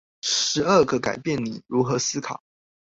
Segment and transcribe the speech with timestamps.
[0.23, 2.41] 十二個改變你如何思考